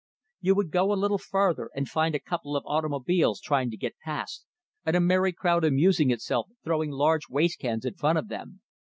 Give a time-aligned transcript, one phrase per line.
[0.39, 3.99] You would go a little farther, and find a couple of automobiles trying to get
[3.99, 4.47] past,
[4.83, 8.61] and a merry crowd amusing itself throwing large waste cans in front of them.